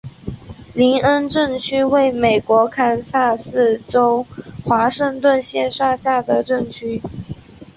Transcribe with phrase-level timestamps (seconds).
[0.73, 4.25] 林恩镇区为美国堪萨斯州
[4.65, 6.99] 华盛顿县辖下的镇区。